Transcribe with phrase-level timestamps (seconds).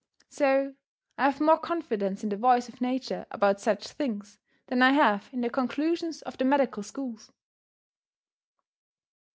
[0.29, 0.73] So,
[1.19, 5.29] I have more confidence in the voice of nature about such things than I have
[5.31, 7.31] in the conclusions of the medical schools.